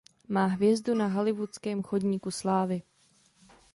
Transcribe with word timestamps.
Má 0.27 0.45
hvězdu 0.45 0.93
na 0.95 1.07
hollywoodském 1.07 1.83
Chodníku 1.83 2.31
slávy. 2.31 2.81